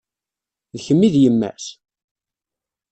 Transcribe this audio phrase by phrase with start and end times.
[0.73, 1.65] D kemm i d yemma-s?